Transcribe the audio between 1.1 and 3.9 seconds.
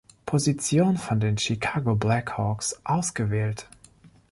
den Chicago Blackhawks ausgewählt.